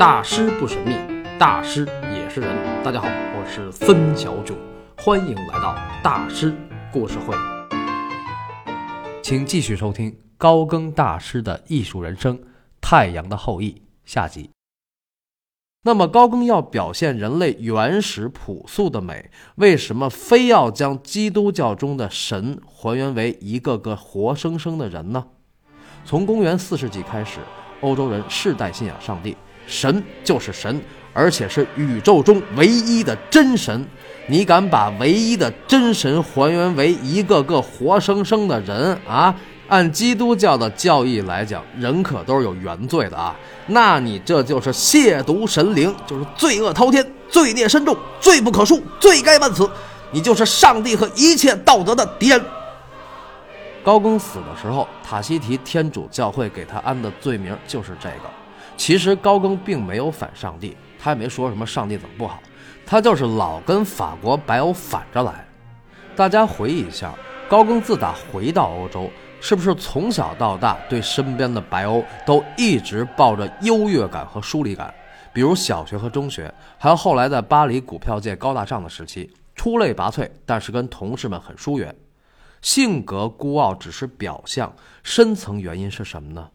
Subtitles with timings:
[0.00, 0.96] 大师不神秘，
[1.38, 2.56] 大师也是人。
[2.82, 4.56] 大家好，我是孙小九，
[4.96, 6.56] 欢迎来到大师
[6.90, 7.36] 故事会。
[9.22, 12.38] 请继续收听高更大师的艺术人生
[12.80, 13.72] 《太阳的后裔》
[14.06, 14.48] 下集。
[15.82, 25.26] 那么，高更要表现人类原始朴素的美，为什么非要将基督教中的神还原为一个个活生生的人呢？
[26.06, 27.40] 从公元四世纪开始，
[27.82, 29.36] 欧洲人世代信仰上帝，
[29.70, 30.78] 神就是神，
[31.14, 33.86] 而且是宇宙中唯一的真神。
[34.26, 39.34] 你敢把唯一的真神还原为一个个活生生的人啊？
[39.68, 43.36] 按基督教的教义来讲，人可都是有原罪的啊。
[43.68, 49.70] 那你这就是亵渎神灵，就是罪恶滔天、罪孽深重、罪不可恕、罪该万死。
[50.10, 52.44] 你就是上帝和一切道德的敌人。
[53.84, 58.39] 高更死的时候，塔希提天主教会给他安的罪名就是这个。
[58.76, 62.40] 其实高更并没有反上帝，他也没说什么上帝怎么不好，
[62.86, 65.46] 他就是老跟法国白欧反着来。
[66.16, 67.14] 大家回忆一下，
[67.48, 69.10] 高更自打回到欧洲。
[69.42, 74.92] 是不是从小到大对身边的白欧都一直抱着优越感和疏离感？
[75.32, 81.96] 比如小学和中学，还有后来在巴黎股票界高大上的时期，出类拔萃，但是跟同事们很疏远，
[82.60, 84.70] 性格孤傲只是表象，
[85.02, 86.50] 深层原因是什么呢？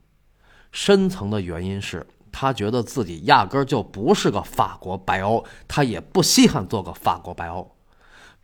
[0.75, 7.71] 深层的原因是他觉得自己压根儿就不是个法国白欧，他也不稀罕做个法国白欧。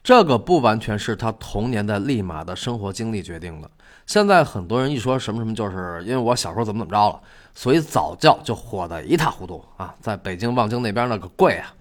[0.02, 3.70] 这个不完全是他童年的立马的生活经历决定的。
[4.08, 7.22] 现在很多人一说什么什么，就是因为我小时候怎么怎么着了，
[7.54, 9.94] 所以早教就火得一塌糊涂啊！
[10.00, 11.74] 在北京望京那边那个贵啊。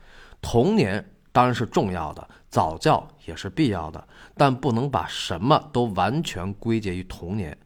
[0.43, 4.05] 童年当然是重要的，早教也是必要的，
[4.37, 7.57] 但不能把什么都完全归结于童年。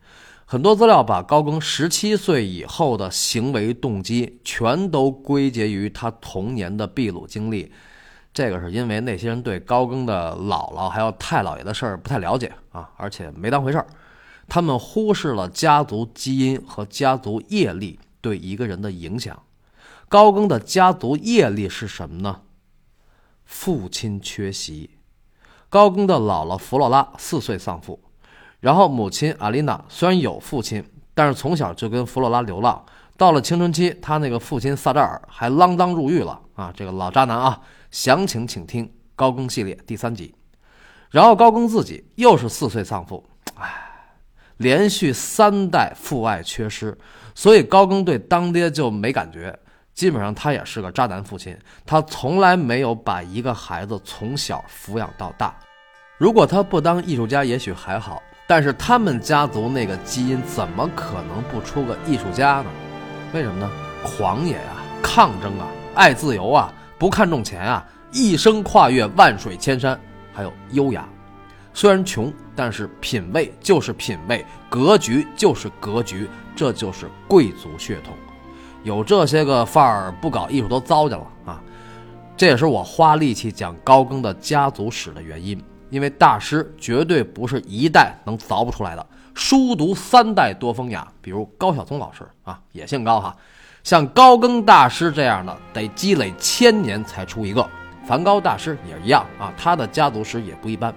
[0.55, 7.73] 很多资料把高更十七岁以后的行为动机全都归结于他童年的秘鲁经历。
[8.33, 13.87] 这个是因为那些人对高更的姥姥还有太姥爷的事儿不太了解啊，而且没当回事儿，
[14.47, 19.37] 他们忽视了家族基因和家族业力对一个人的影响。
[20.09, 22.43] 高更的家族业力是什么呢？
[23.45, 24.91] 父亲缺席。
[25.69, 28.04] 高更的姥姥弗洛拉四岁丧父，
[28.65, 30.83] 然后母亲阿丽娜虽然有父亲，
[31.13, 32.83] 但是从小就跟弗洛拉流浪。
[33.15, 36.73] 到了青春期，他那个父亲萨扎尔还锒铛入狱了啊！
[36.75, 37.61] 这个老渣男啊！
[37.91, 40.35] 详情请听高更系列第三集。
[41.11, 43.23] 然后高更自己又是四岁丧父，
[43.57, 43.71] 唉，
[44.57, 46.97] 连续三代父爱缺失，
[47.35, 49.55] 所以高更对当爹就没感觉。
[49.93, 51.55] 基本上他也是个渣男父亲，
[51.85, 55.55] 他从来没有把一个孩子从小抚养到大。
[56.17, 62.67] 如果他不当艺术家，也许还好，但是他们家族那个基因怎么可能不出个艺术家呢？
[63.33, 63.71] 为什么呢？
[64.03, 66.73] 狂野啊，抗争啊，爱自由啊。
[66.99, 69.99] 不看重钱啊，一生跨越万水千山，
[70.33, 71.07] 还有优雅。
[71.73, 78.15] 虽然穷，但是品味就是品味，格局就是格局，这就是贵族血统。
[78.85, 81.61] 有这些个范儿，不搞艺术都糟践了啊！
[82.37, 85.61] 这也是我花力气讲高更的家族史的原因，
[85.95, 91.07] 因为大师绝对不是一代能凿不出来的，书读三代多风雅。
[91.23, 93.33] 比如高晓松老师啊，也姓高哈。
[93.85, 97.65] 像高更大师这样的，得积累千年才出一个。
[98.05, 100.93] 梵高大师也一样啊，他的家族史也不一般。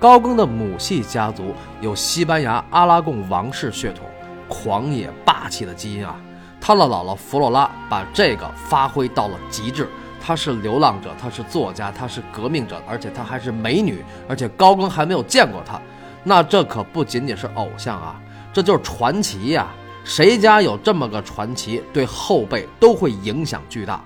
[0.00, 4.04] 高更的母系家族有西班牙阿拉贡王室血统，
[4.48, 6.20] 狂野霸气的基因啊。
[6.60, 9.88] 他的姥姥弗洛拉把这个发挥到了极致。
[10.26, 15.78] 她是流浪者，她是作家，她是革命者，而且她还是美女，而且高更还没有见过她。
[16.22, 18.18] 那这可不仅仅是偶像啊，
[18.50, 19.66] 这就是传奇呀。
[20.02, 24.02] 谁家有这么个传奇，对后辈都会影响巨大。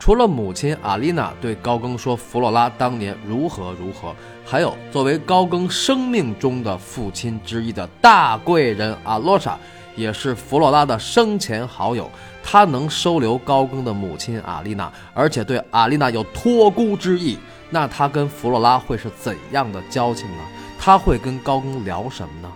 [0.00, 4.12] 除了母亲阿丽娜对高更说弗洛拉当年如何如何，
[4.44, 9.56] 还有作为高更生命中的父亲之一的大贵人阿洛莎，
[9.94, 12.10] 也是弗洛拉的生前好友。
[12.44, 17.38] 他能收留高更的母亲阿丽娜，而且对阿丽娜有托孤之意，
[17.70, 20.42] 那他跟弗洛拉会是怎样的交情呢？
[20.76, 22.52] 他会跟高更聊什么呢？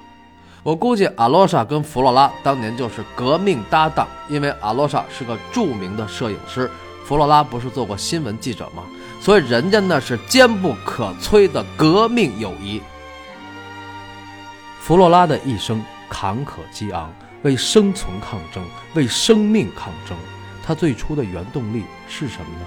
[0.64, 6.68] 我估计阿罗莎跟弗洛拉当年就是革命搭档，因为阿罗莎是个著名的摄影师，
[7.04, 8.82] 弗洛拉不是做过新闻记者吗？
[9.20, 12.82] 所以人家那是坚不可摧的革命友谊。
[14.80, 17.12] 弗洛拉的一生坎坷激昂，
[17.42, 20.16] 为生存抗争，为生命抗争。
[20.64, 22.66] 他最初的原动力是什么呢？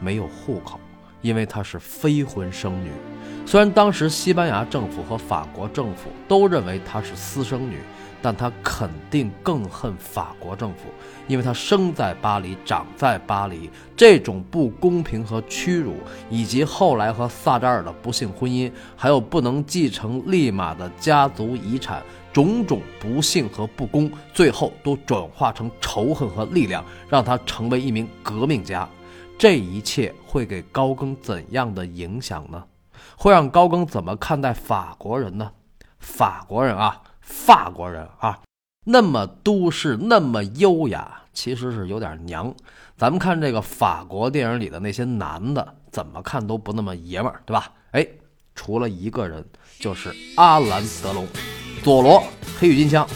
[0.00, 0.78] 没有户口。
[1.20, 2.90] 因为她是非婚生女，
[3.46, 7.78] 虽然当时西班牙政府和法国政府都认为她是私生女，
[8.22, 10.84] 但他肯定更恨法国政府，
[11.26, 15.96] 因为他生在巴黎，长在巴黎，这种不公平和屈辱，
[16.30, 22.00] 以及后来和萨扎尔的不幸婚姻，还有不能继承利马的家族遗产，
[22.32, 28.88] 种种不幸和不公，最后都转化成仇恨和力量，让他成为一名革命家。
[29.36, 32.62] 这一切会给高更怎样的影响呢？
[33.16, 35.50] 会让高更怎么看待法国人呢？
[35.98, 38.38] 法国人啊，法国人啊，
[38.84, 42.54] 那么都市，那么优雅，其实是有点娘。
[42.96, 47.72] 咱们看这个法国电影里的那些男的，怎么看都不那么爷们儿，对吧？
[47.92, 48.06] 哎，
[48.54, 49.44] 除了一个人，
[49.78, 51.26] 就是阿兰·德龙，
[51.82, 52.22] 佐罗，
[52.58, 53.06] 黑郁金枪。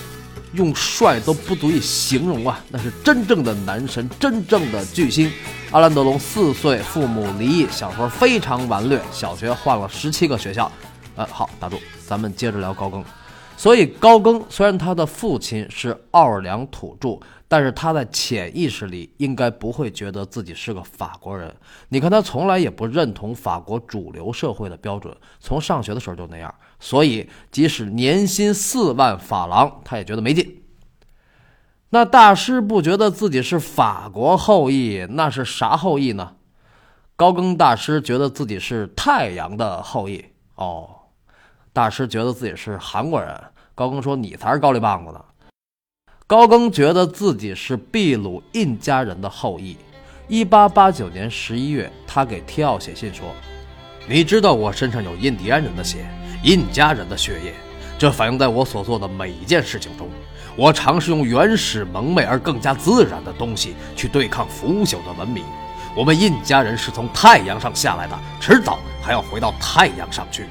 [0.52, 5.30] 用帅都不足以形容啊，那是真正的男神，真正的巨星。
[5.70, 10.70] 阿兰·德龙四岁父母离异，小时候非常顽劣，小学换了十七个学校。
[11.14, 13.04] 呃，好，打住，咱们接着聊高更。
[13.56, 17.18] 所以高更虽然他的父亲是奥尔良土著。
[17.48, 21.54] 但是他在潜意识里应该不会觉得自己是个法国人。
[21.90, 26.52] 你看他从来也不认同法国主流社会的标准，从上学的时候就那样。
[26.80, 30.60] 所以即使年薪四万法郎，他也觉得没劲。
[31.90, 36.32] 那大师不觉得自己是法国后裔，那是啥后裔呢？
[37.14, 40.24] 高更大师觉得自己是太阳的后裔。
[40.56, 40.90] 哦，
[41.76, 43.38] 大师觉得自己是韩国人。
[43.74, 45.22] 高更说：“你才是高丽棒子呢。”
[46.26, 49.76] 高更觉得自己是秘鲁印加人的后裔。
[50.26, 53.26] 一八八九年十一月，他给提奥写信说
[54.08, 56.06] ：“你知道我身上有印第安人的血，
[56.42, 57.52] 印加人的血液，
[57.98, 60.08] 这反映在我所做的每一件事情中。
[60.56, 65.44] 我尝试用原始、蒙昧而更加自然的东西去对抗腐朽的文明。
[65.94, 70.46] 我们印加人是从太阳上下来的，迟早还要回到太阳上去。”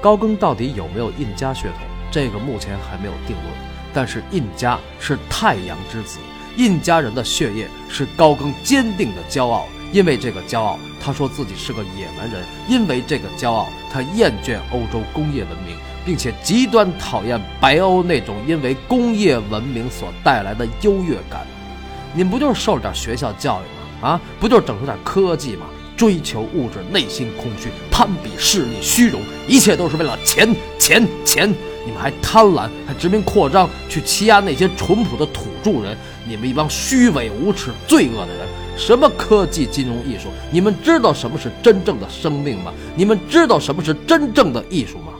[0.00, 1.86] 高更到底有没有印加血统？
[2.10, 3.46] 这个目前还没有定论，
[3.92, 6.18] 但是印加是太阳之子，
[6.56, 9.66] 印加人的血液是高更坚定的骄傲。
[9.90, 21.46] 因为这个骄傲，他说自己是个野蛮人；因为这个骄傲，他厌倦欧洲工业文明，并且极端讨厌白欧那种因为工业文明所带来的优越感。
[22.12, 23.64] 你们不就是受了点学校教育
[24.02, 24.08] 吗？
[24.10, 25.66] 啊，不就是整出点科技吗？
[25.98, 31.52] 追求物质，内心空虚，攀比势力，虚荣，一切都是为了钱，钱，钱。
[31.84, 35.96] 你们还贪婪，还殖民扩张，去欺压那些淳朴的土著人。
[36.26, 38.46] 你们一帮虚伪无耻、罪恶的人！
[38.76, 40.28] 什么科技、金融、艺术？
[40.52, 42.72] 你们知道什么是真正的生命吗？
[42.94, 45.14] 你们知道什么是真正的艺术吗？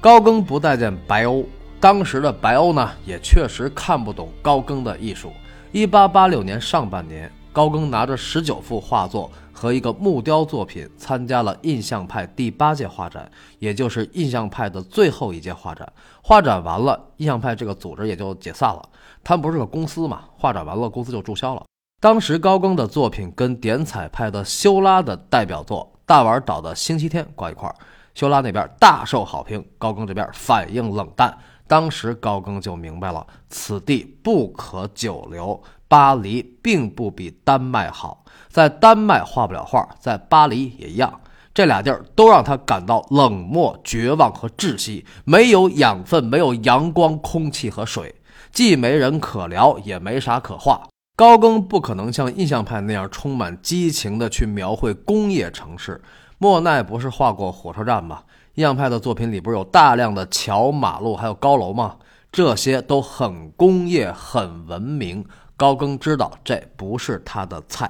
[0.00, 1.46] 高更不待见白欧，
[1.78, 5.32] 当时的白欧呢，也确实看不懂高更的艺术。
[5.70, 9.30] 一八八六年上半年，高更拿着十九幅画作。
[9.56, 13.30] 和一个木雕作品参加了印象派第八届画展，
[13.60, 15.90] 也就是印象派的最后一届画展。
[16.20, 18.86] 画展完了，印象派这个组织也就解散了。
[19.22, 20.24] 他们不是个公司嘛？
[20.36, 21.64] 画展完了，公司就注销了。
[22.00, 27.74] 当时高更的作品跟点彩派的修拉的代表作《大碗岛的星期天》挂一块儿，
[28.12, 31.38] 修拉那边大受好评，高更这边反应冷淡。
[31.66, 35.62] 当时高更就明白了，此地不可久留。
[35.86, 41.20] 巴黎并不比丹麦好，在丹麦画不了画，在巴黎也一样。
[41.52, 48.12] 这俩地儿都让他感到冷漠、绝望和窒息，没有养分，没有阳光、空气和水，
[48.50, 50.82] 既没人可聊，也没啥可画。
[51.14, 56.02] 高更不可能像印象派那样充满激情地去描绘工业城市。
[56.38, 58.24] 莫奈不是画过火车站吗？
[58.54, 61.96] 印象派的作品里不是有大量的桥、马路还有高楼吗？
[62.30, 65.24] 这些都很工业、很文明。
[65.56, 67.88] 高更知道这不是他的菜，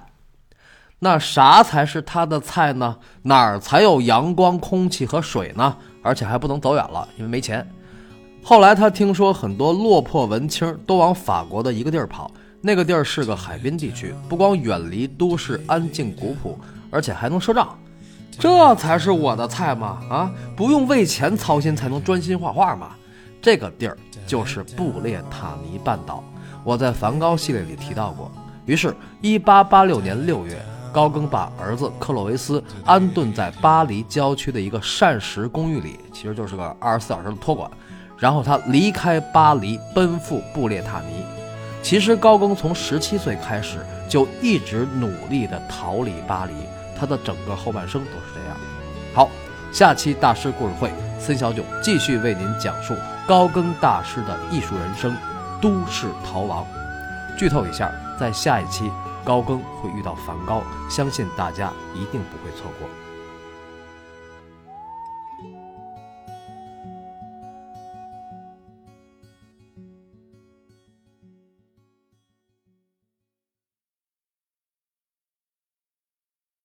[0.99, 2.97] 那啥才是他的菜呢？
[3.23, 5.75] 哪儿才有阳光、空气和水呢？
[6.03, 7.67] 而且还不能走远了，因为没钱。
[8.43, 12.31] 后来他听说很多落魄文青都往法国的一个地儿跑，
[12.61, 16.59] 那个地儿是个海滨地区，不光远离都市、安静古朴，
[16.91, 17.79] 而且还能赊账。
[18.39, 19.99] 这才是我的菜嘛？
[20.11, 22.91] 啊，不用为钱操心才能专心画画嘛？
[23.41, 26.23] 这个地儿就是布列塔尼半岛。
[26.63, 28.31] 我在梵高系列里提到过。
[28.67, 37.71] 于是，1886年6月，高更把儿子克洛维斯安顿在巴黎郊区的一个膳食公寓里，其实就是个二十四小时的托管。
[38.19, 41.23] 然后他离开巴黎，奔赴布列塔尼。
[41.83, 46.53] 其实，高更从17岁开始就一直努力地逃离巴黎，
[47.05, 48.57] 他的整个后半生都是这样。
[49.13, 49.29] 好，
[49.71, 52.95] 下期大师故事会，孙小九继续为您讲述
[53.29, 55.15] 高更大师的艺术人生。
[55.61, 56.67] 都市逃亡，
[57.39, 58.91] 剧透一下，在下一期
[59.23, 63.04] 高更会遇到梵高，相信大家一定不会错过。